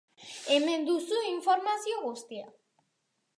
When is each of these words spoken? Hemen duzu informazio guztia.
Hemen 0.53 0.87
duzu 0.91 1.19
informazio 1.33 2.01
guztia. 2.07 2.49